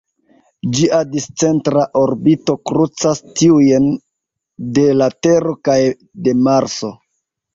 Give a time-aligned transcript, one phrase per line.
[0.77, 3.89] Ĝia discentra orbito krucas tiujn
[4.79, 5.77] de la Tero kaj
[6.29, 6.93] de Marso.